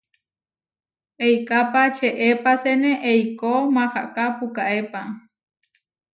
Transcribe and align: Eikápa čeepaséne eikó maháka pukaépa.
Eikápa 1.25 1.81
čeepaséne 1.97 2.91
eikó 3.11 3.51
maháka 3.75 4.23
pukaépa. 4.37 5.01